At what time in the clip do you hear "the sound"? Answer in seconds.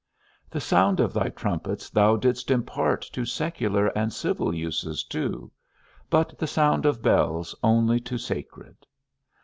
0.49-0.99, 6.39-6.87